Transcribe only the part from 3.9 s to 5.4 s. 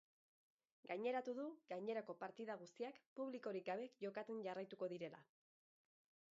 jokatzen jarraituko direla.